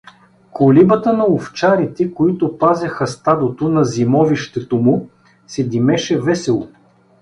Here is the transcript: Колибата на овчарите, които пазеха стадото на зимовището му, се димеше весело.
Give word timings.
Колибата 0.53 1.13
на 1.13 1.25
овчарите, 1.25 2.13
които 2.13 2.57
пазеха 2.57 3.07
стадото 3.07 3.69
на 3.69 3.83
зимовището 3.85 4.77
му, 4.77 5.09
се 5.47 5.63
димеше 5.63 6.21
весело. 6.21 6.67